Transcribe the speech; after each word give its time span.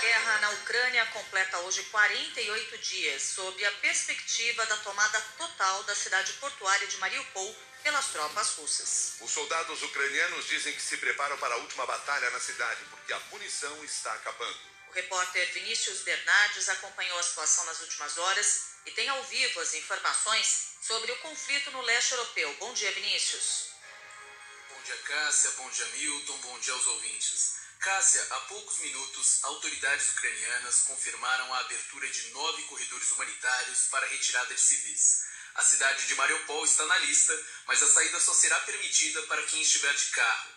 guerra 0.00 0.38
na 0.38 0.50
Ucrânia 0.50 1.06
completa 1.06 1.58
hoje 1.60 1.82
48 1.84 2.78
dias, 2.78 3.22
sob 3.22 3.64
a 3.64 3.72
perspectiva 3.72 4.64
da 4.66 4.76
tomada 4.78 5.20
total 5.38 5.82
da 5.84 5.94
cidade 5.94 6.32
portuária 6.34 6.86
de 6.86 6.96
Mariupol 6.98 7.56
pelas 7.82 8.06
tropas 8.08 8.50
russas. 8.54 9.14
Os 9.20 9.30
soldados 9.30 9.82
ucranianos 9.82 10.46
dizem 10.46 10.74
que 10.74 10.82
se 10.82 10.96
preparam 10.98 11.38
para 11.38 11.54
a 11.54 11.58
última 11.58 11.86
batalha 11.86 12.30
na 12.30 12.40
cidade 12.40 12.84
porque 12.90 13.12
a 13.12 13.20
munição 13.30 13.84
está 13.84 14.12
acabando. 14.12 14.58
O 14.88 14.92
repórter 14.92 15.52
Vinícius 15.52 16.02
Bernardes 16.02 16.68
acompanhou 16.68 17.18
a 17.18 17.22
situação 17.22 17.64
nas 17.66 17.80
últimas 17.80 18.18
horas 18.18 18.66
e 18.86 18.90
tem 18.92 19.08
ao 19.08 19.22
vivo 19.24 19.60
as 19.60 19.74
informações 19.74 20.76
sobre 20.80 21.10
o 21.10 21.18
conflito 21.18 21.70
no 21.70 21.82
leste 21.82 22.12
europeu. 22.12 22.54
Bom 22.58 22.72
dia, 22.72 22.90
Vinícius. 22.92 23.70
Bom 24.68 24.80
dia, 24.82 24.96
Cássia. 24.98 25.50
Bom 25.52 25.68
dia, 25.70 25.86
Milton. 25.86 26.38
Bom 26.38 26.58
dia 26.60 26.72
aos 26.72 26.86
ouvintes. 26.86 27.55
Cássia, 27.78 28.26
há 28.30 28.40
poucos 28.40 28.78
minutos, 28.80 29.38
autoridades 29.42 30.08
ucranianas 30.10 30.82
confirmaram 30.82 31.52
a 31.54 31.60
abertura 31.60 32.08
de 32.08 32.30
nove 32.30 32.62
corredores 32.64 33.12
humanitários 33.12 33.86
para 33.90 34.06
retirada 34.06 34.54
de 34.54 34.60
civis. 34.60 35.24
A 35.54 35.62
cidade 35.62 36.06
de 36.06 36.14
Mariupol 36.14 36.64
está 36.64 36.84
na 36.86 36.98
lista, 36.98 37.32
mas 37.66 37.82
a 37.82 37.86
saída 37.86 38.18
só 38.20 38.34
será 38.34 38.58
permitida 38.60 39.22
para 39.22 39.42
quem 39.44 39.62
estiver 39.62 39.94
de 39.94 40.06
carro. 40.06 40.50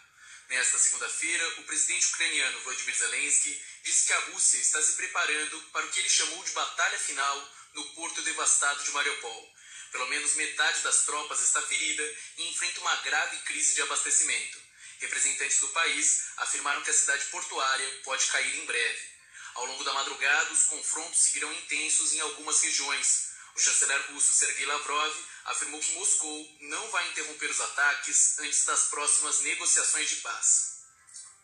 Nesta 0.50 0.78
segunda-feira, 0.80 1.48
o 1.60 1.64
presidente 1.64 2.08
ucraniano 2.08 2.62
Vladimir 2.62 2.96
Zelensky 2.96 3.64
disse 3.84 4.08
que 4.08 4.14
a 4.14 4.20
Rússia 4.32 4.58
está 4.58 4.82
se 4.82 4.94
preparando 4.94 5.62
para 5.72 5.86
o 5.86 5.90
que 5.90 6.00
ele 6.00 6.10
chamou 6.10 6.44
de 6.44 6.52
batalha 6.52 6.98
final 6.98 7.54
no 7.74 7.94
porto 7.94 8.22
devastado 8.24 8.84
de 8.84 8.92
Mariupol. 8.92 9.56
Pelo 9.92 10.08
menos 10.08 10.36
metade 10.36 10.82
das 10.82 11.06
tropas 11.06 11.42
está 11.42 11.62
ferida 11.62 12.04
e 12.38 12.50
enfrenta 12.50 12.80
uma 12.80 12.96
grave 12.98 13.38
crise 13.40 13.76
de 13.76 13.82
abastecimento. 13.84 14.69
Representantes 15.00 15.60
do 15.60 15.70
país 15.70 16.24
afirmaram 16.38 16.82
que 16.82 16.90
a 16.90 16.94
cidade 16.94 17.26
portuária 17.26 18.02
pode 18.04 18.26
cair 18.28 18.56
em 18.58 18.66
breve. 18.66 19.10
Ao 19.56 19.66
longo 19.66 19.84
da 19.84 19.94
madrugada, 19.94 20.52
os 20.52 20.64
confrontos 20.64 21.20
seguirão 21.20 21.52
intensos 21.54 22.14
em 22.14 22.20
algumas 22.20 22.62
regiões. 22.62 23.30
O 23.56 23.60
chanceler 23.60 24.12
russo 24.12 24.34
Sergei 24.34 24.66
Lavrov 24.66 25.16
afirmou 25.46 25.80
que 25.80 25.94
Moscou 25.94 26.58
não 26.62 26.90
vai 26.92 27.08
interromper 27.10 27.50
os 27.50 27.62
ataques 27.62 28.40
antes 28.40 28.66
das 28.66 28.90
próximas 28.90 29.40
negociações 29.40 30.10
de 30.10 30.18
paz. 30.18 30.80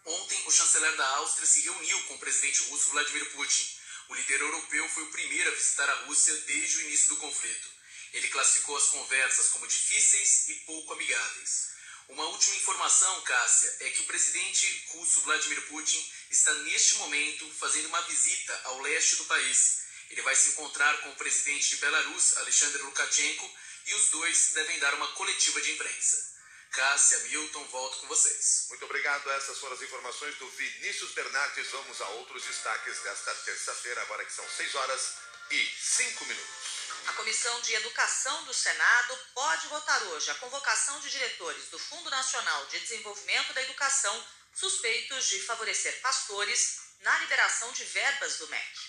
Ontem, 0.05 0.43
o 0.45 0.51
chanceler 0.51 0.95
da 0.97 1.07
Áustria 1.17 1.47
se 1.47 1.61
reuniu 1.61 2.03
com 2.03 2.15
o 2.15 2.19
presidente 2.19 2.61
russo 2.69 2.91
Vladimir 2.91 3.31
Putin. 3.31 3.67
O 4.09 4.15
líder 4.15 4.41
europeu 4.41 4.87
foi 4.89 5.03
o 5.03 5.11
primeiro 5.11 5.49
a 5.49 5.55
visitar 5.55 5.89
a 5.89 6.05
Rússia 6.05 6.35
desde 6.41 6.77
o 6.77 6.81
início 6.81 7.09
do 7.09 7.17
conflito. 7.17 7.69
Ele 8.13 8.27
classificou 8.27 8.77
as 8.77 8.85
conversas 8.87 9.47
como 9.47 9.65
difíceis 9.65 10.47
e 10.49 10.55
pouco 10.65 10.93
amigáveis. 10.93 11.74
Uma 12.09 12.25
última 12.25 12.55
informação, 12.55 13.21
Cássia, 13.21 13.77
é 13.79 13.89
que 13.89 14.01
o 14.01 14.05
presidente 14.05 14.85
russo 14.89 15.21
Vladimir 15.21 15.61
Putin 15.67 16.13
está 16.29 16.53
neste 16.53 16.95
momento 16.95 17.49
fazendo 17.55 17.87
uma 17.87 18.01
visita 18.03 18.61
ao 18.65 18.79
leste 18.81 19.15
do 19.15 19.25
país. 19.25 19.79
Ele 20.11 20.21
vai 20.21 20.35
se 20.35 20.49
encontrar 20.49 21.01
com 21.01 21.09
o 21.09 21.15
presidente 21.15 21.69
de 21.69 21.77
Belarus, 21.77 22.37
Alexander 22.37 22.85
Lukashenko, 22.85 23.51
e 23.87 23.95
os 23.95 24.09
dois 24.09 24.51
devem 24.53 24.79
dar 24.79 24.93
uma 24.93 25.07
coletiva 25.13 25.59
de 25.61 25.71
imprensa. 25.71 26.35
Cássia, 26.71 27.19
Milton, 27.19 27.63
volto 27.69 27.97
com 27.99 28.07
vocês. 28.07 28.65
Muito 28.69 28.85
obrigado. 28.85 29.29
Essas 29.31 29.57
foram 29.57 29.75
as 29.75 29.81
informações 29.81 30.35
do 30.37 30.49
Vinícius 30.49 31.11
Bernardes. 31.11 31.67
Vamos 31.71 32.01
a 32.01 32.09
outros 32.09 32.43
destaques 32.43 32.99
desta 32.99 33.33
terça-feira, 33.33 34.01
agora 34.01 34.25
que 34.25 34.33
são 34.33 34.47
6 34.47 34.75
horas 34.75 35.13
e 35.49 35.69
5 35.79 36.25
minutos. 36.25 36.74
A 37.07 37.13
Comissão 37.13 37.61
de 37.61 37.73
Educação 37.75 38.43
do 38.45 38.53
Senado 38.53 39.17
pode 39.33 39.67
votar 39.67 40.01
hoje 40.03 40.31
a 40.31 40.35
convocação 40.35 40.99
de 40.99 41.09
diretores 41.09 41.65
do 41.69 41.79
Fundo 41.79 42.09
Nacional 42.09 42.65
de 42.67 42.79
Desenvolvimento 42.79 43.53
da 43.53 43.61
Educação 43.61 44.27
suspeitos 44.53 45.27
de 45.27 45.39
favorecer 45.41 45.99
pastores 46.01 46.79
na 47.01 47.17
liberação 47.19 47.71
de 47.73 47.83
verbas 47.83 48.37
do 48.37 48.47
MEC. 48.47 48.79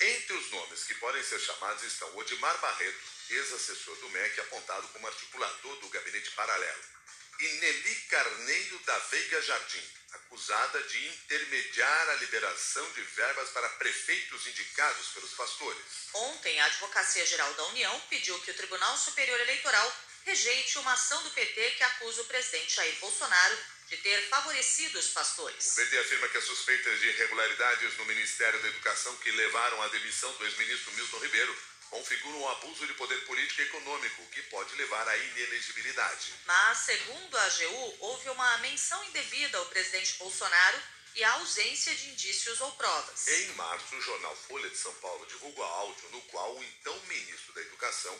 Entre 0.00 0.32
os 0.32 0.50
nomes 0.50 0.84
que 0.84 0.94
podem 0.94 1.22
ser 1.22 1.38
chamados 1.40 1.82
estão 1.82 2.16
Odimar 2.16 2.56
Barreto, 2.58 3.00
ex-assessor 3.28 3.96
do 3.96 4.08
MEC, 4.10 4.40
apontado 4.40 4.88
como 4.88 5.06
articulador 5.06 5.76
do 5.76 5.88
gabinete 5.90 6.30
paralelo, 6.30 6.82
e 7.40 7.48
Nelly 7.54 7.94
Carneiro 8.10 8.78
da 8.80 8.98
Veiga 8.98 9.40
Jardim, 9.40 9.82
acusada 10.12 10.82
de 10.82 11.08
intermediar 11.08 12.10
a 12.10 12.14
liberação 12.16 12.92
de 12.92 13.02
verbas 13.02 13.48
para 13.50 13.68
prefeitos 13.70 14.46
indicados 14.46 15.08
pelos 15.08 15.32
pastores. 15.32 15.82
Ontem, 16.12 16.60
a 16.60 16.66
Advocacia 16.66 17.24
Geral 17.24 17.52
da 17.54 17.64
União 17.68 18.00
pediu 18.10 18.38
que 18.40 18.50
o 18.50 18.54
Tribunal 18.54 18.96
Superior 18.98 19.40
Eleitoral 19.40 19.90
rejeite 20.24 20.78
uma 20.78 20.92
ação 20.92 21.22
do 21.22 21.30
PT 21.30 21.70
que 21.72 21.82
acusa 21.82 22.22
o 22.22 22.26
presidente 22.26 22.74
Jair 22.74 22.94
Bolsonaro 22.96 23.58
de 23.88 23.96
ter 23.96 24.28
favorecido 24.28 24.98
os 24.98 25.08
pastores. 25.08 25.72
O 25.72 25.76
PT 25.76 25.98
afirma 25.98 26.28
que 26.28 26.38
as 26.38 26.44
suspeitas 26.44 27.00
de 27.00 27.08
irregularidades 27.08 27.96
no 27.96 28.04
Ministério 28.04 28.60
da 28.60 28.68
Educação 28.68 29.16
que 29.16 29.30
levaram 29.30 29.82
à 29.82 29.88
demissão 29.88 30.32
do 30.34 30.44
ex-ministro 30.44 30.92
Milton 30.92 31.18
Ribeiro 31.18 31.69
configuram 31.90 32.40
um 32.40 32.48
abuso 32.48 32.86
de 32.86 32.94
poder 32.94 33.24
político 33.26 33.60
e 33.60 33.64
econômico 33.64 34.26
que 34.26 34.42
pode 34.44 34.74
levar 34.76 35.06
à 35.08 35.16
inelegibilidade. 35.16 36.32
Mas, 36.46 36.78
segundo 36.78 37.36
a 37.36 37.44
AGU, 37.44 37.96
houve 38.00 38.30
uma 38.30 38.58
menção 38.58 39.02
indevida 39.04 39.58
ao 39.58 39.66
presidente 39.66 40.14
Bolsonaro 40.14 40.80
e 41.14 41.24
a 41.24 41.32
ausência 41.32 41.94
de 41.94 42.10
indícios 42.10 42.60
ou 42.60 42.72
provas. 42.72 43.26
Em 43.26 43.46
março, 43.54 43.96
o 43.96 44.00
jornal 44.00 44.36
Folha 44.36 44.70
de 44.70 44.76
São 44.76 44.94
Paulo 44.94 45.26
divulgou 45.26 45.64
áudio 45.64 46.08
no 46.10 46.22
qual 46.22 46.56
o 46.56 46.64
então 46.64 46.98
ministro 47.08 47.52
da 47.52 47.60
Educação 47.62 48.16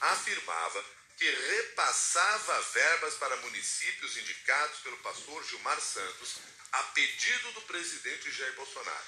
afirmava 0.00 0.84
que 1.16 1.28
repassava 1.28 2.62
verbas 2.62 3.14
para 3.14 3.36
municípios 3.38 4.16
indicados 4.16 4.78
pelo 4.78 4.96
pastor 4.98 5.44
Gilmar 5.44 5.80
Santos 5.80 6.36
a 6.70 6.82
pedido 6.84 7.52
do 7.52 7.62
presidente 7.62 8.30
Jair 8.30 8.54
Bolsonaro. 8.54 9.04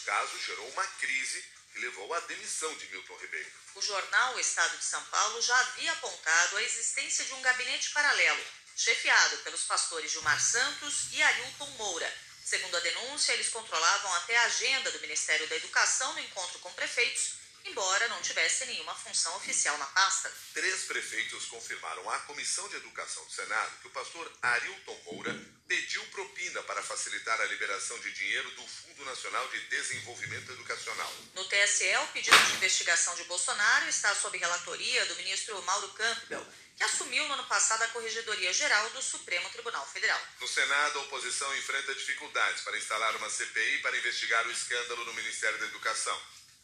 O 0.00 0.04
caso 0.04 0.38
gerou 0.46 0.68
uma 0.68 0.86
crise 0.86 1.44
que 1.72 1.80
levou 1.80 2.12
à 2.14 2.20
demissão 2.20 2.74
de 2.76 2.86
Milton 2.88 3.16
Ribeiro. 3.16 3.50
O 3.74 3.82
jornal 3.82 4.34
O 4.34 4.40
Estado 4.40 4.76
de 4.76 4.84
São 4.84 5.02
Paulo 5.04 5.40
já 5.40 5.58
havia 5.60 5.92
apontado 5.92 6.56
a 6.56 6.62
existência 6.62 7.24
de 7.24 7.32
um 7.34 7.42
gabinete 7.42 7.90
paralelo, 7.90 8.44
chefiado 8.76 9.38
pelos 9.38 9.62
pastores 9.62 10.10
Gilmar 10.10 10.40
Santos 10.40 11.12
e 11.12 11.22
Arilton 11.22 11.70
Moura. 11.70 12.12
Segundo 12.44 12.76
a 12.76 12.80
denúncia, 12.80 13.32
eles 13.32 13.48
controlavam 13.48 14.12
até 14.14 14.36
a 14.36 14.44
agenda 14.44 14.90
do 14.90 15.00
Ministério 15.00 15.46
da 15.48 15.56
Educação 15.56 16.12
no 16.14 16.20
encontro 16.20 16.58
com 16.58 16.72
prefeitos, 16.72 17.39
embora 17.64 18.08
não 18.08 18.20
tivessem 18.22 18.68
nenhuma 18.68 18.94
função 18.94 19.34
oficial 19.36 19.76
na 19.78 19.86
pasta. 19.86 20.32
Três 20.54 20.82
prefeitos 20.82 21.46
confirmaram 21.46 22.08
à 22.10 22.18
Comissão 22.20 22.68
de 22.68 22.76
Educação 22.76 23.24
do 23.24 23.32
Senado 23.32 23.78
que 23.80 23.88
o 23.88 23.90
pastor 23.90 24.30
Arilton 24.42 25.00
Moura 25.04 25.60
pediu 25.68 26.04
propina 26.06 26.62
para 26.64 26.82
facilitar 26.82 27.40
a 27.40 27.44
liberação 27.44 27.96
de 28.00 28.12
dinheiro 28.12 28.50
do 28.52 28.66
Fundo 28.66 29.04
Nacional 29.04 29.46
de 29.48 29.60
Desenvolvimento 29.68 30.50
Educacional. 30.50 31.12
No 31.34 31.44
TSE, 31.44 31.96
o 31.96 32.06
pedido 32.08 32.36
de 32.36 32.54
investigação 32.54 33.14
de 33.14 33.22
Bolsonaro 33.24 33.88
está 33.88 34.12
sob 34.14 34.36
relatoria 34.36 35.06
do 35.06 35.14
ministro 35.14 35.62
Mauro 35.62 35.88
Campbell, 35.90 36.44
que 36.76 36.82
assumiu 36.82 37.24
no 37.28 37.34
ano 37.34 37.44
passado 37.44 37.82
a 37.82 37.88
Corregedoria 37.88 38.52
Geral 38.52 38.90
do 38.90 39.02
Supremo 39.02 39.48
Tribunal 39.50 39.86
Federal. 39.86 40.20
No 40.40 40.48
Senado, 40.48 40.98
a 40.98 41.02
oposição 41.02 41.56
enfrenta 41.56 41.94
dificuldades 41.94 42.62
para 42.62 42.76
instalar 42.76 43.14
uma 43.16 43.30
CPI 43.30 43.78
para 43.78 43.96
investigar 43.96 44.46
o 44.46 44.50
escândalo 44.50 45.04
no 45.04 45.14
Ministério 45.14 45.58
da 45.58 45.66
Educação. 45.66 46.20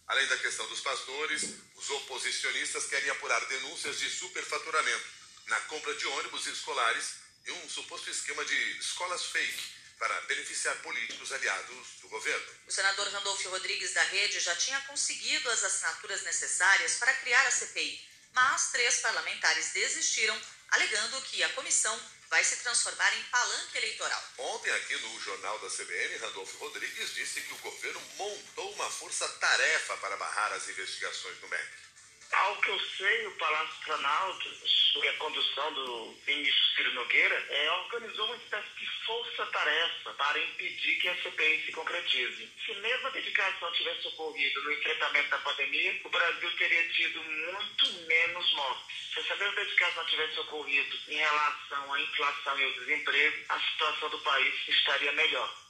Além 0.09 0.27
da 0.29 0.39
questão 0.39 0.67
dos 0.69 0.81
pastores, 0.81 1.43
os 1.75 1.91
oposicionistas 1.91 2.87
querem 2.87 3.11
apurar 3.11 3.45
denúncias 3.47 3.99
de 3.99 4.09
superfaturamento 4.09 5.05
na 5.47 5.61
compra 5.63 5.95
de 5.95 6.07
ônibus 6.07 6.47
escolares 6.47 7.15
e 7.45 7.53
um 7.53 7.69
suposto 7.69 8.09
esquema 8.11 8.45
de 8.45 8.79
escolas 8.79 9.25
fake 9.27 9.77
para 9.99 10.21
beneficiar 10.23 10.77
políticos 10.77 11.33
aliados 11.33 11.89
do 12.01 12.09
governo. 12.09 12.47
O 12.67 12.71
senador 12.71 13.09
Randolfo 13.09 13.49
Rodrigues 13.49 13.95
da 13.95 14.03
Rede 14.03 14.39
já 14.41 14.55
tinha 14.57 14.81
conseguido 14.83 15.51
as 15.51 15.65
assinaturas 15.65 16.23
necessárias 16.23 16.97
para 16.97 17.15
criar 17.15 17.47
a 17.47 17.51
CPI, 17.51 18.01
mas 18.33 18.71
três 18.71 18.99
parlamentares 18.99 19.73
desistiram, 19.73 20.41
alegando 20.71 21.23
que 21.23 21.43
a 21.43 21.49
comissão 21.51 21.99
vai 22.29 22.43
se 22.43 22.57
transformar 22.57 23.17
em 23.17 23.23
palanque 23.25 23.79
eleitoral. 23.79 24.23
Ontem, 24.39 24.71
aqui 24.73 24.97
no 24.97 25.21
Jornal 25.21 25.59
da 25.61 25.71
CBN, 25.71 26.17
Randolfo 26.17 26.59
Rodrigues 26.59 27.15
disse 27.15 27.41
que 27.41 27.55
o 27.55 27.59
governo 27.59 28.01
montou 28.17 28.73
uma 28.73 28.91
força-tarefa 28.91 29.97
para 29.99 30.17
barrar 30.17 30.53
as 30.53 30.69
investigações 30.69 31.39
do 31.39 31.49
MEC. 31.49 31.86
Ao 32.33 32.57
que 32.57 32.69
eu 32.69 32.81
sei, 32.97 33.27
o 33.27 33.31
Palácio 33.33 33.85
Planalto, 33.85 34.69
sob 34.93 35.09
a 35.09 35.13
condução 35.15 35.73
do 35.75 36.19
ministro 36.27 36.77
Ciro 36.77 36.95
Nogueira, 36.95 37.47
é, 37.51 37.71
organizou 37.71 38.27
uma 38.27 38.37
espécie 38.37 38.69
de 38.79 38.87
força-tarefa 39.07 40.11
para 40.15 40.39
impedir 40.39 40.97
que 40.97 41.09
a 41.09 41.23
CPI 41.23 41.67
se 41.67 41.73
concretize. 41.73 42.51
Se 42.65 42.75
mesmo 42.75 43.07
a 43.07 43.11
dedicação 43.11 43.73
tivesse 43.73 44.09
ocorrido 44.09 44.63
no 44.63 44.73
enfrentamento 44.73 45.31
da 45.31 45.39
pandemia, 45.39 46.01
o 46.05 46.09
Brasil 46.09 46.57
teria 46.57 46.89
tido 46.91 47.23
muito 47.23 47.93
menos 48.07 48.53
mortes. 48.55 49.13
Se 49.13 49.21
essa 49.21 49.37
mesma 49.37 49.55
dedicação 49.57 50.07
tivesse 50.07 50.41
ocorrido 50.41 50.99
em 51.09 51.17
relação 51.17 51.95
à 51.95 52.01
inflação 52.01 52.59
e 52.59 52.65
ao 52.65 52.73
desemprego, 52.73 53.45
a 53.49 53.61
situação 53.61 54.09
do 54.11 54.19
país 54.21 54.69
estaria 54.69 55.13
melhor. 55.13 55.67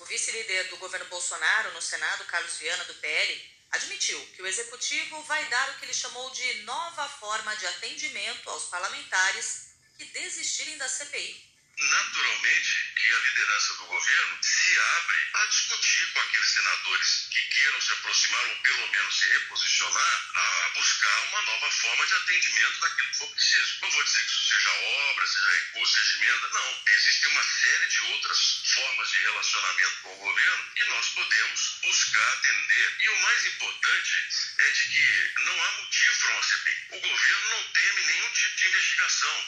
O 0.00 0.04
vice-líder 0.04 0.68
do 0.68 0.76
governo 0.76 1.06
Bolsonaro 1.06 1.72
no 1.72 1.82
Senado, 1.82 2.24
Carlos 2.26 2.58
Viana, 2.58 2.84
do 2.84 2.94
PL, 2.94 3.55
admitiu 3.72 4.18
que 4.34 4.42
o 4.42 4.46
executivo 4.46 5.22
vai 5.22 5.44
dar 5.46 5.70
o 5.70 5.78
que 5.78 5.84
ele 5.84 5.94
chamou 5.94 6.30
de 6.30 6.62
nova 6.62 7.08
forma 7.08 7.54
de 7.56 7.66
atendimento 7.66 8.48
aos 8.50 8.64
parlamentares 8.64 9.74
que 9.98 10.04
desistirem 10.06 10.76
da 10.78 10.88
CPI. 10.88 11.44
naturalmente 11.78 12.94
que 12.96 13.14
a 13.14 13.18
liderança 13.18 13.74
do 13.74 13.84
governo 13.84 14.38
se 14.42 14.80
abre 14.80 15.16
a 15.34 15.46
discutir 15.46 16.12
com 16.12 16.20
aqueles 16.20 16.50
senadores 16.50 17.28
que 17.30 17.40
queiram 17.54 17.80
se 17.82 17.92
aproximar 17.92 18.46
ou 18.46 18.56
pelo 18.62 18.88
menos 18.92 19.18
se 19.18 19.28
reposicionar 19.28 20.30
a 20.34 20.68
buscar 20.74 21.22
uma 21.28 21.42
nova 21.42 21.70
forma 21.70 22.06
de 22.06 22.14
atendimento 22.14 22.80
daquilo 22.80 23.10
que 23.10 23.18
for 23.18 23.30
preciso. 23.30 23.78
Não 23.82 23.90
vou 23.90 24.04
dizer 24.04 24.24
que 24.24 24.30
isso 24.30 24.48
seja 24.48 24.70
obra, 24.70 25.26
seja 25.26 25.50
recurso, 25.50 25.94
seja 25.94 26.16
emenda, 26.16 26.48
não. 26.48 26.82
Existe 26.88 27.26
uma 27.28 27.42
série 27.44 27.86
de 27.88 28.02
outras 28.04 28.55
formas 28.76 29.10
de 29.10 29.20
relacionamento 29.22 30.00
com 30.02 30.12
o 30.12 30.16
governo 30.16 30.74
que 30.74 30.84
nós 30.84 31.08
podemos 31.08 31.78
buscar 31.82 32.32
atender. 32.34 32.96
E 33.00 33.08
o 33.08 33.22
mais 33.22 33.46
importante 33.46 34.28
é 34.58 34.70
de 34.70 34.88
que 34.90 35.34
não 35.44 35.64
há 35.64 35.72
motivo 35.72 36.20
para 36.20 36.32
uma 36.32 36.42
CPI. 36.42 36.86
O 36.90 37.00
governo 37.00 37.50
não 37.50 37.64
teme 37.72 38.02
nenhum 38.04 38.30
tipo 38.32 38.56
de 38.56 38.66
investigação. 38.66 39.44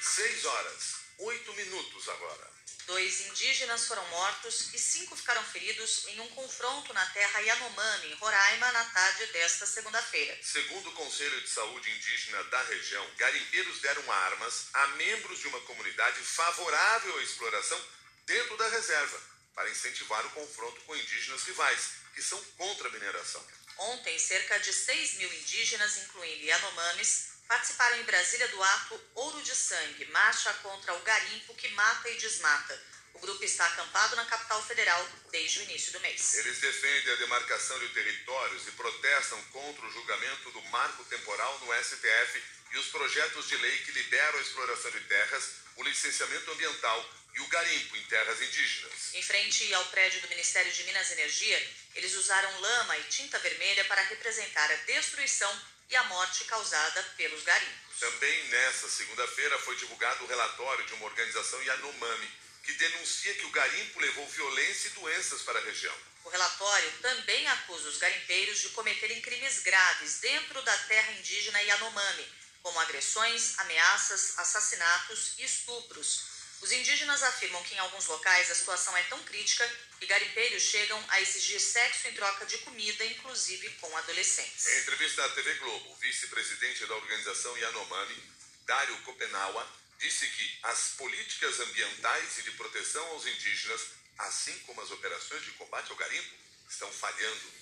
6 0.00 0.44
horas, 0.44 0.94
8 1.18 1.52
minutos 1.54 2.08
agora. 2.08 2.57
Dois 2.88 3.20
indígenas 3.26 3.86
foram 3.86 4.02
mortos 4.06 4.72
e 4.72 4.78
cinco 4.78 5.14
ficaram 5.14 5.44
feridos 5.44 6.06
em 6.06 6.20
um 6.20 6.28
confronto 6.28 6.90
na 6.94 7.04
terra 7.04 7.40
Yanomami, 7.40 8.06
em 8.06 8.14
Roraima, 8.14 8.72
na 8.72 8.82
tarde 8.86 9.26
desta 9.26 9.66
segunda-feira. 9.66 10.38
Segundo 10.42 10.88
o 10.88 10.94
Conselho 10.94 11.38
de 11.42 11.50
Saúde 11.50 11.90
Indígena 11.90 12.42
da 12.44 12.62
região, 12.62 13.06
garimpeiros 13.18 13.78
deram 13.80 14.10
armas 14.10 14.68
a 14.72 14.86
membros 14.96 15.38
de 15.38 15.48
uma 15.48 15.60
comunidade 15.60 16.18
favorável 16.20 17.18
à 17.18 17.22
exploração 17.22 17.78
dentro 18.24 18.56
da 18.56 18.68
reserva, 18.70 19.20
para 19.54 19.68
incentivar 19.68 20.24
o 20.24 20.30
confronto 20.30 20.80
com 20.86 20.96
indígenas 20.96 21.42
rivais, 21.42 21.90
que 22.14 22.22
são 22.22 22.42
contra 22.56 22.88
a 22.88 22.90
mineração. 22.90 23.46
Ontem, 23.76 24.18
cerca 24.18 24.58
de 24.60 24.72
6 24.72 25.14
mil 25.18 25.30
indígenas, 25.34 25.98
incluindo 25.98 26.46
Yanomamis, 26.46 27.27
participaram 27.48 27.96
em 27.98 28.04
Brasília 28.04 28.46
do 28.48 28.62
ato 28.62 29.00
Ouro 29.14 29.42
de 29.42 29.56
Sangue, 29.56 30.04
marcha 30.06 30.52
contra 30.54 30.94
o 30.94 31.00
garimpo 31.00 31.54
que 31.54 31.68
mata 31.70 32.10
e 32.10 32.18
desmata. 32.18 32.80
O 33.14 33.18
grupo 33.20 33.42
está 33.42 33.66
acampado 33.66 34.14
na 34.14 34.24
capital 34.26 34.62
federal 34.62 35.08
desde 35.32 35.58
o 35.58 35.62
início 35.62 35.92
do 35.92 36.00
mês. 36.00 36.34
Eles 36.34 36.58
defendem 36.58 37.14
a 37.14 37.16
demarcação 37.16 37.78
de 37.80 37.88
territórios 37.88 38.68
e 38.68 38.72
protestam 38.72 39.42
contra 39.44 39.84
o 39.84 39.90
julgamento 39.90 40.52
do 40.52 40.62
marco 40.66 41.02
temporal 41.04 41.58
no 41.60 41.84
STF 41.84 42.42
e 42.70 42.78
os 42.78 42.86
projetos 42.88 43.48
de 43.48 43.56
lei 43.56 43.78
que 43.78 43.92
liberam 43.92 44.38
a 44.38 44.42
exploração 44.42 44.90
de 44.90 45.00
terras, 45.00 45.52
o 45.76 45.82
licenciamento 45.82 46.50
ambiental 46.52 47.10
e 47.34 47.40
o 47.40 47.48
garimpo 47.48 47.96
em 47.96 48.04
terras 48.04 48.40
indígenas. 48.42 49.14
Em 49.14 49.22
frente 49.22 49.72
ao 49.74 49.84
prédio 49.86 50.20
do 50.20 50.28
Ministério 50.28 50.70
de 50.70 50.84
Minas 50.84 51.08
e 51.08 51.14
Energia, 51.14 51.72
eles 51.94 52.14
usaram 52.14 52.60
lama 52.60 52.98
e 52.98 53.04
tinta 53.04 53.38
vermelha 53.38 53.84
para 53.86 54.02
representar 54.02 54.70
a 54.70 54.76
destruição 54.76 55.60
e 55.90 55.96
a 55.96 56.04
morte 56.04 56.44
causada 56.44 57.02
pelos 57.16 57.42
garimpos. 57.42 57.98
Também 57.98 58.48
nesta 58.48 58.88
segunda-feira 58.88 59.58
foi 59.60 59.76
divulgado 59.76 60.24
o 60.24 60.26
relatório 60.26 60.86
de 60.86 60.94
uma 60.94 61.06
organização 61.06 61.62
Yanomami, 61.62 62.30
que 62.62 62.72
denuncia 62.74 63.34
que 63.34 63.46
o 63.46 63.50
garimpo 63.50 64.00
levou 64.00 64.26
violência 64.28 64.88
e 64.88 64.90
doenças 64.92 65.42
para 65.42 65.58
a 65.58 65.62
região. 65.62 65.94
O 66.24 66.28
relatório 66.28 66.92
também 67.00 67.46
acusa 67.48 67.88
os 67.88 67.96
garimpeiros 67.96 68.60
de 68.60 68.68
cometerem 68.70 69.20
crimes 69.22 69.60
graves 69.60 70.20
dentro 70.20 70.60
da 70.62 70.76
terra 70.76 71.12
indígena 71.12 71.62
Yanomami, 71.62 72.28
como 72.62 72.78
agressões, 72.80 73.58
ameaças, 73.60 74.38
assassinatos 74.38 75.38
e 75.38 75.44
estupros. 75.44 76.37
Os 76.60 76.72
indígenas 76.72 77.22
afirmam 77.22 77.62
que 77.64 77.74
em 77.74 77.78
alguns 77.78 78.06
locais 78.06 78.50
a 78.50 78.54
situação 78.54 78.96
é 78.96 79.02
tão 79.04 79.22
crítica 79.24 79.68
que 79.98 80.06
garimpeiros 80.06 80.62
chegam 80.62 81.02
a 81.08 81.20
exigir 81.20 81.60
sexo 81.60 82.08
em 82.08 82.14
troca 82.14 82.46
de 82.46 82.58
comida, 82.58 83.04
inclusive 83.04 83.68
com 83.80 83.96
adolescentes. 83.96 84.66
Em 84.66 84.80
entrevista 84.80 85.24
à 85.24 85.28
TV 85.30 85.54
Globo, 85.54 85.90
o 85.90 85.96
vice-presidente 85.96 86.86
da 86.86 86.94
organização 86.94 87.56
Yanomami, 87.58 88.22
Dário 88.66 88.96
Copenaua, 89.02 89.66
disse 89.98 90.26
que 90.28 90.58
as 90.62 90.90
políticas 90.96 91.60
ambientais 91.60 92.38
e 92.38 92.42
de 92.42 92.50
proteção 92.52 93.04
aos 93.08 93.26
indígenas, 93.26 93.80
assim 94.18 94.56
como 94.60 94.80
as 94.80 94.90
operações 94.90 95.44
de 95.44 95.50
combate 95.52 95.90
ao 95.90 95.96
garimpo, 95.96 96.34
estão 96.68 96.90
falhando. 96.92 97.52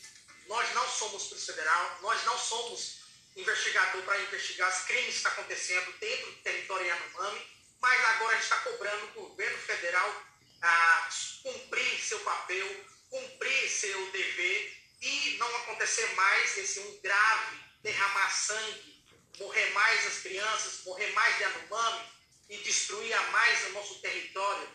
Nós 0.47 0.73
não 0.75 0.89
somos 0.89 1.25
Polícia 1.25 1.55
Federal, 1.55 1.99
nós 2.03 2.23
não 2.25 2.39
somos 2.39 2.99
investigador 3.37 4.03
para 4.03 4.21
investigar 4.23 4.71
os 4.71 4.87
crimes 4.87 5.07
que 5.07 5.17
estão 5.17 5.33
acontecendo 5.33 5.93
dentro 5.99 6.31
do 6.31 6.39
território 6.39 6.87
Yanomami, 6.87 7.57
mas 7.81 8.05
agora 8.05 8.33
a 8.33 8.36
gente 8.36 8.36
está 8.47 8.59
cobrando 8.59 9.07
o 9.07 9.29
governo 9.29 9.59
federal 9.59 10.23
a 10.63 11.09
cumprir 11.43 12.01
seu 12.01 12.21
papel, 12.21 12.85
cumprir 13.11 13.69
seu 13.69 14.11
dever 14.13 14.77
e 15.03 15.37
não 15.39 15.57
acontecer 15.57 16.07
mais 16.15 16.57
esse 16.57 16.79
um 16.81 17.01
grave 17.01 17.59
derramar 17.83 18.31
sangue, 18.31 19.05
morrer 19.39 19.71
mais 19.71 20.07
as 20.07 20.19
crianças, 20.19 20.85
morrer 20.85 21.11
mais 21.13 21.37
de 21.37 21.43
Yanomami 21.43 22.09
e 22.49 22.57
destruir 22.59 23.13
a 23.13 23.23
mais 23.31 23.67
o 23.67 23.71
nosso 23.71 24.01
território. 24.01 24.69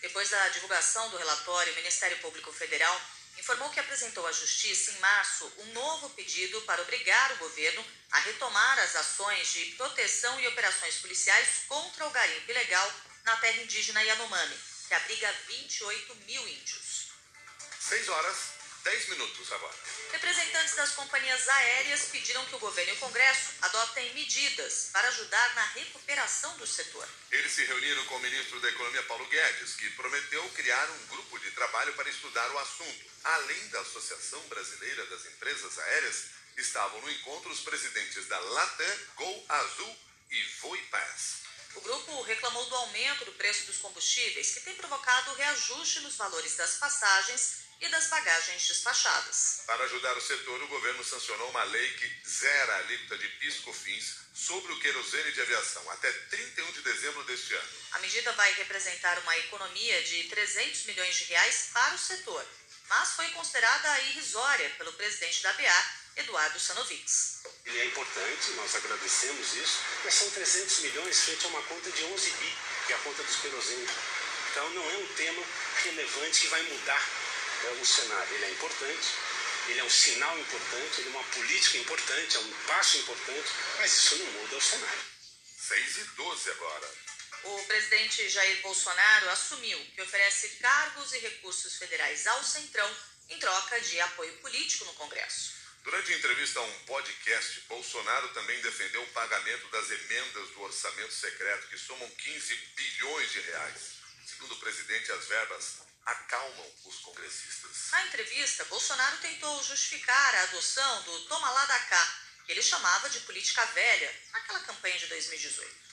Depois 0.00 0.30
da 0.30 0.48
divulgação 0.48 1.10
do 1.10 1.18
relatório, 1.18 1.72
o 1.72 1.76
Ministério 1.76 2.18
Público 2.18 2.52
Federal 2.52 3.00
informou 3.44 3.68
que 3.68 3.78
apresentou 3.78 4.26
à 4.26 4.32
Justiça 4.32 4.90
em 4.90 4.98
março 5.00 5.52
um 5.58 5.72
novo 5.74 6.08
pedido 6.10 6.62
para 6.62 6.80
obrigar 6.80 7.30
o 7.32 7.36
governo 7.36 7.84
a 8.10 8.18
retomar 8.20 8.78
as 8.78 8.96
ações 8.96 9.52
de 9.52 9.66
proteção 9.76 10.40
e 10.40 10.48
operações 10.48 10.96
policiais 10.96 11.64
contra 11.68 12.06
o 12.06 12.10
garimpo 12.10 12.50
ilegal 12.50 12.90
na 13.22 13.36
terra 13.36 13.60
indígena 13.60 14.02
Yanomami, 14.02 14.58
que 14.88 14.94
abriga 14.94 15.30
28 15.46 16.14
mil 16.26 16.48
índios. 16.48 17.08
6 17.80 18.08
horas, 18.08 18.36
10 18.84 19.08
minutos 19.08 19.50
agora. 19.50 19.74
Representantes 20.12 20.74
das 20.74 20.90
companhias 20.90 21.48
aéreas 21.48 22.02
pediram 22.12 22.44
que 22.44 22.54
o 22.54 22.58
governo 22.58 22.92
e 22.92 22.96
o 22.96 23.00
Congresso 23.00 23.54
adotem 23.62 24.12
medidas 24.12 24.90
para 24.92 25.08
ajudar 25.08 25.54
na 25.54 25.64
recuperação 25.68 26.54
do 26.58 26.66
setor. 26.66 27.08
Eles 27.30 27.50
se 27.52 27.64
reuniram 27.64 28.04
com 28.04 28.16
o 28.16 28.20
ministro 28.20 28.60
da 28.60 28.68
Economia, 28.68 29.02
Paulo 29.04 29.26
Guedes, 29.26 29.74
que 29.76 29.88
prometeu 29.90 30.46
criar 30.50 30.90
um 30.90 31.06
grupo 31.06 31.38
de 31.38 31.50
trabalho 31.52 31.94
para 31.94 32.10
estudar 32.10 32.50
o 32.52 32.58
assunto. 32.58 33.10
Além 33.24 33.68
da 33.68 33.80
Associação 33.80 34.40
Brasileira 34.48 35.06
das 35.06 35.24
Empresas 35.26 35.78
Aéreas, 35.78 36.24
estavam 36.58 37.00
no 37.00 37.10
encontro 37.10 37.50
os 37.50 37.60
presidentes 37.60 38.26
da 38.26 38.38
Latam, 38.38 38.98
Gol 39.16 39.46
Azul 39.48 39.96
e 40.30 40.42
Voipass. 40.60 41.42
O 41.74 41.80
grupo 41.80 42.22
reclamou 42.22 42.64
do 42.66 42.74
aumento 42.76 43.24
do 43.24 43.32
preço 43.32 43.64
dos 43.64 43.78
combustíveis, 43.78 44.52
que 44.52 44.60
tem 44.60 44.76
provocado 44.76 45.34
reajuste 45.34 46.00
nos 46.00 46.16
valores 46.16 46.54
das 46.54 46.76
passagens 46.76 47.63
e 47.80 47.88
das 47.88 48.06
bagagens 48.08 48.66
despachadas. 48.66 49.62
Para 49.66 49.84
ajudar 49.84 50.16
o 50.16 50.20
setor, 50.20 50.62
o 50.62 50.68
governo 50.68 51.04
sancionou 51.04 51.50
uma 51.50 51.64
lei 51.64 51.90
que 51.94 52.28
zera 52.28 52.74
a 52.74 52.78
alíquota 52.78 53.18
de 53.18 53.28
PIS/COFINS 53.28 54.16
sobre 54.34 54.72
o 54.72 54.80
querosene 54.80 55.32
de 55.32 55.40
aviação 55.40 55.88
até 55.90 56.10
31 56.12 56.72
de 56.72 56.82
dezembro 56.82 57.24
deste 57.24 57.54
ano. 57.54 57.68
A 57.92 57.98
medida 58.00 58.32
vai 58.32 58.52
representar 58.54 59.18
uma 59.20 59.38
economia 59.38 60.02
de 60.02 60.24
300 60.24 60.84
milhões 60.84 61.14
de 61.14 61.24
reais 61.24 61.70
para 61.72 61.94
o 61.94 61.98
setor, 61.98 62.44
mas 62.88 63.10
foi 63.10 63.28
considerada 63.30 64.00
irrisória 64.00 64.70
pelo 64.70 64.92
presidente 64.94 65.42
da 65.42 65.52
BA, 65.52 66.04
Eduardo 66.16 66.60
Sanovics. 66.60 67.42
Ele 67.64 67.80
é 67.80 67.84
importante, 67.86 68.50
nós 68.52 68.74
agradecemos 68.74 69.54
isso, 69.54 69.78
mas 70.04 70.14
são 70.14 70.30
300 70.30 70.78
milhões 70.80 71.20
frente 71.20 71.44
a 71.44 71.48
uma 71.48 71.62
conta 71.62 71.90
de 71.90 72.04
11 72.04 72.30
bi, 72.30 72.56
que 72.86 72.92
é 72.92 72.96
a 72.96 72.98
conta 73.00 73.22
dos 73.22 73.36
querosene. 73.36 73.88
Então 74.50 74.70
não 74.70 74.90
é 74.90 74.96
um 74.98 75.14
tema 75.14 75.42
relevante 75.82 76.40
que 76.42 76.46
vai 76.48 76.62
mudar 76.62 77.02
o 77.70 77.86
cenário. 77.86 78.34
Ele 78.34 78.44
é 78.44 78.50
importante, 78.50 79.08
ele 79.68 79.80
é 79.80 79.84
um 79.84 79.90
sinal 79.90 80.38
importante, 80.38 81.00
ele 81.00 81.08
é 81.08 81.10
uma 81.10 81.24
política 81.24 81.78
importante, 81.78 82.36
é 82.36 82.40
um 82.40 82.52
passo 82.66 82.98
importante, 82.98 83.48
mas 83.78 83.92
isso 83.92 84.16
não 84.16 84.26
muda 84.32 84.56
o 84.56 84.60
cenário. 84.60 85.04
6 85.58 85.98
e 85.98 86.04
12 86.04 86.50
agora. 86.50 86.90
O 87.44 87.62
presidente 87.64 88.28
Jair 88.28 88.60
Bolsonaro 88.62 89.30
assumiu 89.30 89.78
que 89.94 90.02
oferece 90.02 90.48
cargos 90.60 91.12
e 91.12 91.18
recursos 91.18 91.76
federais 91.76 92.26
ao 92.26 92.42
Centrão 92.42 92.90
em 93.28 93.38
troca 93.38 93.80
de 93.80 94.00
apoio 94.00 94.32
político 94.38 94.84
no 94.84 94.94
Congresso. 94.94 95.54
Durante 95.82 96.14
entrevista 96.14 96.60
a 96.60 96.62
um 96.62 96.78
podcast, 96.84 97.60
Bolsonaro 97.68 98.28
também 98.28 98.58
defendeu 98.62 99.02
o 99.02 99.12
pagamento 99.12 99.68
das 99.68 99.90
emendas 99.90 100.48
do 100.50 100.62
orçamento 100.62 101.12
secreto, 101.12 101.68
que 101.68 101.76
somam 101.76 102.08
15 102.08 102.54
bilhões 102.74 103.32
de 103.32 103.40
reais. 103.40 103.80
Segundo 104.26 104.52
o 104.52 104.60
presidente, 104.60 105.12
as 105.12 105.26
verbas 105.26 105.74
acalmam 106.06 106.72
os 106.84 106.96
congressistas. 107.00 107.90
Na 107.90 108.06
entrevista, 108.06 108.64
Bolsonaro 108.66 109.16
tentou 109.18 109.62
justificar 109.62 110.34
a 110.34 110.42
adoção 110.42 111.02
do 111.02 111.20
toma 111.26 111.50
lá 111.50 111.64
da 111.66 111.78
cá, 111.78 112.18
que 112.44 112.52
ele 112.52 112.62
chamava 112.62 113.08
de 113.08 113.20
política 113.20 113.64
velha, 113.66 114.22
naquela 114.32 114.60
campanha 114.60 114.98
de 114.98 115.06
2018. 115.06 115.84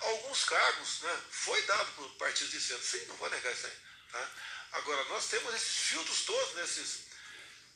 Alguns 0.00 0.44
cargos 0.44 1.00
né, 1.00 1.22
foi 1.30 1.62
dado 1.62 1.92
por 1.92 2.10
partidos 2.16 2.52
de 2.52 2.60
centro, 2.60 2.84
sim, 2.84 3.06
não 3.06 3.16
vou 3.16 3.30
negar 3.30 3.52
isso 3.52 3.66
aí. 3.66 3.78
Tá? 4.12 4.30
Agora, 4.72 5.04
nós 5.04 5.28
temos 5.28 5.54
esses 5.54 5.76
filtros 5.88 6.24
todos 6.24 6.54
nesses, 6.56 7.04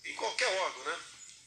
em 0.05 0.15
qualquer 0.17 0.49
órgão, 0.49 0.85
né? 0.85 1.01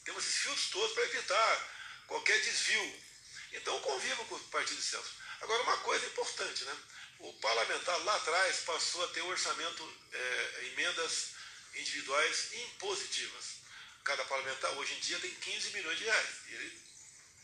Temos 0.05 0.23
esses 0.23 0.41
filtros 0.41 0.69
todos 0.69 0.93
para 0.93 1.03
evitar 1.03 1.69
qualquer 2.07 2.39
desvio. 2.41 3.03
Então, 3.51 3.79
conviva 3.81 4.23
com 4.25 4.35
o 4.35 4.39
partido 4.45 4.77
de 4.77 4.83
centro. 4.83 5.11
Agora, 5.41 5.63
uma 5.63 5.77
coisa 5.79 6.05
importante, 6.05 6.63
né? 6.63 6.77
O 7.21 7.33
parlamentar 7.33 8.03
lá 8.03 8.15
atrás 8.15 8.61
passou 8.61 9.03
a 9.03 9.07
ter 9.09 9.21
orçamento, 9.21 9.97
é, 10.11 10.65
emendas 10.73 11.29
individuais 11.75 12.53
impositivas. 12.53 13.61
Cada 14.03 14.25
parlamentar 14.25 14.71
hoje 14.71 14.93
em 14.95 14.99
dia 14.99 15.19
tem 15.19 15.29
15 15.29 15.69
milhões 15.69 15.99
de 15.99 16.05
reais. 16.05 16.29
Ele 16.47 16.81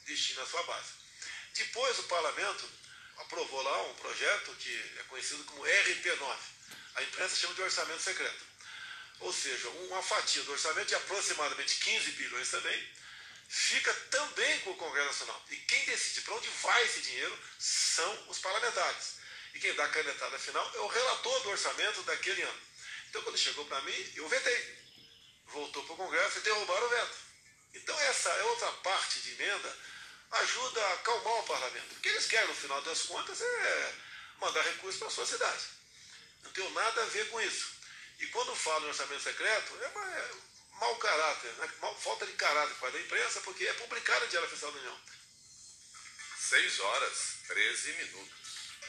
destina 0.05 0.41
a 0.41 0.47
sua 0.47 0.63
base. 0.63 0.89
Depois 1.53 1.99
o 1.99 2.03
parlamento 2.03 2.67
aprovou 3.17 3.61
lá 3.61 3.83
um 3.83 3.93
projeto 3.95 4.55
que 4.55 4.93
é 4.99 5.03
conhecido 5.03 5.43
como 5.43 5.63
RP9. 5.63 6.37
A 6.95 7.03
imprensa 7.03 7.35
chama 7.35 7.53
de 7.53 7.61
orçamento 7.61 8.01
secreto. 8.01 8.45
Ou 9.19 9.31
seja, 9.31 9.69
uma 9.69 10.01
fatia 10.01 10.41
do 10.43 10.51
orçamento 10.51 10.87
de 10.87 10.95
aproximadamente 10.95 11.75
15 11.75 12.11
bilhões 12.11 12.49
também, 12.49 12.89
fica 13.47 13.93
também 14.11 14.59
com 14.61 14.71
o 14.71 14.77
Congresso 14.77 15.09
Nacional. 15.09 15.43
E 15.49 15.55
quem 15.55 15.85
decide 15.85 16.21
para 16.21 16.35
onde 16.35 16.47
vai 16.61 16.83
esse 16.85 17.01
dinheiro 17.01 17.39
são 17.59 18.29
os 18.29 18.39
parlamentares. 18.39 19.17
E 19.57 19.59
quem 19.59 19.73
dá 19.73 19.85
a 19.85 19.89
canetada 19.89 20.37
final 20.37 20.71
é 20.75 20.79
o 20.81 20.87
relator 20.87 21.41
do 21.41 21.49
orçamento 21.49 22.03
daquele 22.03 22.43
ano. 22.43 22.61
Então, 23.09 23.23
quando 23.23 23.39
chegou 23.39 23.65
para 23.65 23.81
mim, 23.81 24.13
eu 24.15 24.29
vetei. 24.29 24.77
Voltou 25.47 25.83
para 25.83 25.93
o 25.93 25.97
Congresso 25.97 26.37
e 26.37 26.41
derrubaram 26.41 26.85
o 26.85 26.89
veto. 26.89 27.17
Então, 27.73 27.99
essa 28.01 28.29
é 28.29 28.43
outra 28.43 28.71
parte 28.83 29.19
de 29.21 29.31
emenda 29.31 29.75
ajuda 30.29 30.85
a 30.85 30.93
acalmar 30.93 31.39
o 31.39 31.43
parlamento. 31.47 31.91
O 31.95 31.99
que 32.01 32.09
eles 32.09 32.27
querem, 32.27 32.47
no 32.47 32.53
final 32.53 32.79
das 32.83 33.01
contas, 33.03 33.41
é 33.41 33.95
mandar 34.39 34.61
recursos 34.61 34.99
para 34.99 35.07
a 35.07 35.11
sua 35.11 35.25
cidade. 35.25 35.65
Não 36.43 36.51
tem 36.51 36.71
nada 36.73 37.01
a 37.01 37.05
ver 37.05 37.27
com 37.29 37.41
isso. 37.41 37.71
E 38.19 38.27
quando 38.27 38.55
falo 38.55 38.85
em 38.85 38.89
orçamento 38.89 39.23
secreto, 39.23 39.75
é, 39.81 39.87
uma, 39.87 40.05
é 40.05 40.31
mau 40.73 40.95
caráter, 40.97 41.51
né? 41.53 41.67
falta 41.99 42.27
de 42.27 42.33
caráter 42.33 42.75
para 42.75 42.91
da 42.91 42.99
imprensa, 42.99 43.41
porque 43.41 43.65
é 43.65 43.73
publicado 43.73 44.23
em 44.23 44.29
Diário 44.29 44.47
Oficial 44.47 44.71
da 44.71 44.77
União. 44.77 45.01
6 46.41 46.79
horas, 46.79 47.37
13 47.47 47.93
minutos. 47.93 48.46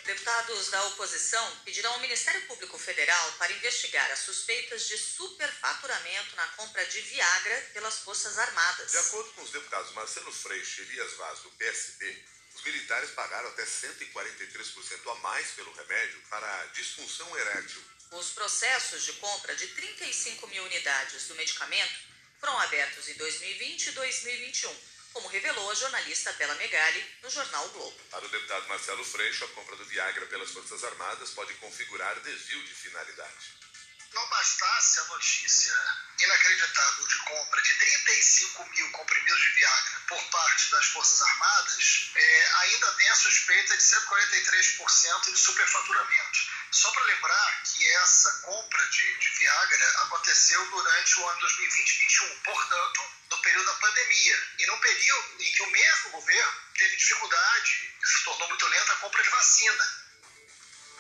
Deputados 0.09 0.71
da 0.71 0.83
oposição 0.85 1.57
pedirão 1.67 1.93
ao 1.93 2.01
Ministério 2.01 2.41
Público 2.47 2.79
Federal 2.79 3.33
para 3.33 3.53
investigar 3.53 4.11
as 4.11 4.21
suspeitas 4.21 4.89
de 4.89 4.97
superfaturamento 4.97 6.35
na 6.35 6.47
compra 6.57 6.83
de 6.87 6.99
Viagra 7.03 7.71
pelas 7.75 7.99
Forças 7.99 8.39
Armadas. 8.39 8.91
De 8.91 8.97
acordo 8.97 9.31
com 9.33 9.43
os 9.43 9.51
deputados 9.51 9.93
Marcelo 9.93 10.33
Freixo 10.33 10.81
e 10.81 10.85
Elias 10.85 11.13
Vaz, 11.13 11.41
do 11.41 11.51
PSB, 11.51 12.25
os 12.55 12.63
militares 12.65 13.11
pagaram 13.11 13.51
até 13.51 13.67
143% 13.67 15.13
a 15.13 15.15
mais 15.17 15.49
pelo 15.49 15.75
remédio 15.75 16.23
para 16.31 16.61
a 16.63 16.67
disfunção 16.69 17.39
erétil. 17.39 17.85
Os 18.13 18.31
processos 18.31 19.05
de 19.05 19.13
compra 19.13 19.55
de 19.57 19.67
35 19.67 20.47
mil 20.47 20.65
unidades 20.65 21.29
do 21.29 21.35
medicamento 21.35 22.01
foram 22.41 22.59
abertos 22.61 23.11
em 23.11 23.15
2020 23.15 23.89
e 23.89 23.93
2021 23.93 24.98
como 25.13 25.29
revelou 25.29 25.71
a 25.71 25.75
jornalista 25.75 26.33
Bela 26.35 26.55
Megali 26.55 27.17
no 27.23 27.31
jornal 27.31 27.67
o 27.67 27.71
Globo. 27.71 27.99
Para 28.11 28.25
o 28.25 28.29
deputado 28.29 28.69
Marcelo 28.69 29.05
Freixo, 29.05 29.45
a 29.45 29.49
compra 29.49 29.77
do 29.77 29.85
Viagra 29.87 30.27
pelas 30.27 30.51
Forças 30.51 30.85
Armadas 30.85 31.31
pode 31.31 31.55
configurar 31.55 32.19
desvio 32.21 32.63
de 32.65 32.75
finalidade. 32.75 33.59
Não 34.13 34.27
bastasse 34.31 35.01
a 35.01 35.05
notícia 35.05 35.75
inacreditável 36.19 37.07
de 37.07 37.19
compra 37.19 37.63
de 37.63 37.75
35 37.75 38.65
mil 38.71 38.91
comprimidos 38.91 39.41
de 39.41 39.49
Viagra 39.51 40.01
por 40.09 40.23
parte 40.31 40.71
das 40.71 40.87
Forças 40.87 41.21
Armadas, 41.23 42.11
é, 42.15 42.51
ainda 42.61 42.93
tem 42.93 43.09
a 43.11 43.15
suspeita 43.17 43.77
de 43.77 43.83
143% 43.83 45.33
de 45.33 45.39
superfaturamento. 45.39 46.39
Só 46.71 46.91
para 46.91 47.05
lembrar 47.05 47.63
que 47.65 47.87
essa 47.97 48.31
compra 48.43 48.87
de, 48.89 49.19
de 49.19 49.31
Viagra 49.39 49.89
aconteceu 50.03 50.71
durante 50.71 51.21
o 51.21 51.29
ano 51.29 51.41
2020-2021, 51.41 52.43
portanto, 52.43 52.98
pandemia, 53.89 54.39
e 54.59 54.67
num 54.67 54.81
período 54.81 55.43
em 55.43 55.53
que 55.53 55.63
o 55.63 55.71
mesmo 55.71 56.11
governo 56.11 56.53
teve 56.77 56.97
dificuldade, 56.97 57.95
se 58.05 58.25
tornou 58.25 58.49
muito 58.49 58.67
lenta 58.67 58.93
a 58.93 58.97
compra 58.97 59.23
de 59.23 59.29
vacina. 59.31 60.09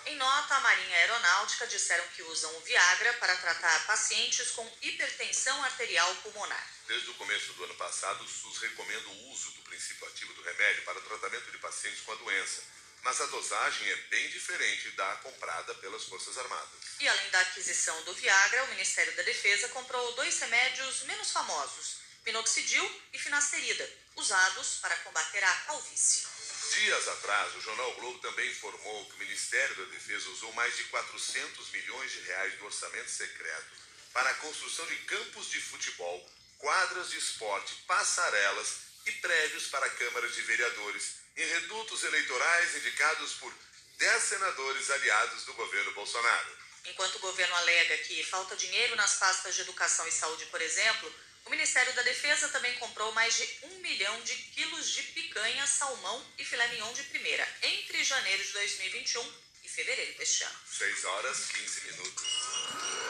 Em 0.06 0.16
nota, 0.16 0.54
a 0.54 0.60
Marinha 0.60 0.96
Aeronáutica 0.96 1.66
disseram 1.66 2.06
que 2.08 2.22
usam 2.22 2.54
o 2.56 2.60
Viagra 2.62 3.12
para 3.14 3.36
tratar 3.36 3.86
pacientes 3.86 4.52
com 4.52 4.78
hipertensão 4.80 5.62
arterial 5.64 6.14
pulmonar. 6.16 6.66
Desde 6.86 7.10
o 7.10 7.14
começo 7.14 7.52
do 7.52 7.64
ano 7.64 7.74
passado, 7.74 8.24
o 8.24 8.28
SUS 8.28 8.58
recomenda 8.58 9.06
o 9.06 9.30
uso 9.32 9.50
do 9.50 9.62
princípio 9.62 10.08
ativo 10.08 10.32
do 10.32 10.42
remédio 10.42 10.82
para 10.84 10.98
o 10.98 11.02
tratamento 11.02 11.50
de 11.50 11.58
pacientes 11.58 12.00
com 12.00 12.12
a 12.12 12.16
doença. 12.16 12.62
Mas 13.02 13.20
a 13.20 13.26
dosagem 13.26 13.88
é 13.90 13.96
bem 13.96 14.28
diferente 14.30 14.90
da 14.92 15.16
comprada 15.16 15.74
pelas 15.74 16.04
Forças 16.04 16.38
Armadas. 16.38 16.80
E 16.98 17.06
além 17.06 17.30
da 17.30 17.40
aquisição 17.40 18.02
do 18.04 18.14
Viagra, 18.14 18.64
o 18.64 18.68
Ministério 18.68 19.14
da 19.14 19.22
Defesa 19.22 19.68
comprou 19.68 20.14
dois 20.14 20.38
remédios 20.40 21.02
menos 21.02 21.30
famosos, 21.30 22.07
minoxidil 22.28 22.84
e 23.14 23.18
finasterida, 23.18 23.90
usados 24.16 24.78
para 24.82 24.94
combater 24.96 25.42
a 25.42 25.54
calvície. 25.66 26.26
Dias 26.74 27.08
atrás, 27.08 27.56
o 27.56 27.60
jornal 27.62 27.94
Globo 27.94 28.18
também 28.18 28.50
informou 28.50 29.06
que 29.06 29.14
o 29.14 29.18
Ministério 29.18 29.74
da 29.76 29.84
Defesa 29.84 30.28
usou 30.28 30.52
mais 30.52 30.76
de 30.76 30.84
400 30.84 31.70
milhões 31.70 32.12
de 32.12 32.20
reais 32.20 32.58
do 32.58 32.66
orçamento 32.66 33.10
secreto 33.10 33.66
para 34.12 34.28
a 34.28 34.34
construção 34.34 34.84
de 34.86 34.96
campos 34.96 35.48
de 35.48 35.58
futebol, 35.58 36.30
quadras 36.58 37.08
de 37.10 37.16
esporte, 37.16 37.74
passarelas 37.86 38.76
e 39.06 39.12
prédios 39.12 39.68
para 39.68 39.88
câmaras 39.88 40.34
de 40.34 40.42
vereadores 40.42 41.14
em 41.34 41.46
redutos 41.46 42.02
eleitorais 42.04 42.76
indicados 42.76 43.32
por 43.34 43.54
10 43.96 44.22
senadores 44.22 44.90
aliados 44.90 45.44
do 45.44 45.54
governo 45.54 45.92
Bolsonaro. 45.92 46.58
Enquanto 46.84 47.16
o 47.16 47.20
governo 47.20 47.54
alega 47.56 47.96
que 47.98 48.22
falta 48.24 48.54
dinheiro 48.56 48.94
nas 48.96 49.16
pastas 49.16 49.54
de 49.54 49.62
educação 49.62 50.06
e 50.06 50.12
saúde, 50.12 50.46
por 50.46 50.60
exemplo, 50.60 51.12
o 51.48 51.50
Ministério 51.50 51.94
da 51.94 52.02
Defesa 52.02 52.46
também 52.50 52.74
comprou 52.74 53.10
mais 53.12 53.34
de 53.34 53.48
um 53.62 53.78
milhão 53.78 54.20
de 54.20 54.34
quilos 54.34 54.90
de 54.90 55.02
picanha, 55.02 55.66
salmão 55.66 56.32
e 56.36 56.44
filé 56.44 56.68
mignon 56.68 56.92
de 56.92 57.02
primeira 57.04 57.48
entre 57.62 58.04
janeiro 58.04 58.44
de 58.44 58.52
2021 58.52 59.34
e 59.64 59.68
fevereiro 59.70 60.18
deste 60.18 60.44
ano. 60.44 60.58
6 60.70 61.04
horas 61.06 61.46
15 61.46 61.84
minutos. 61.86 62.98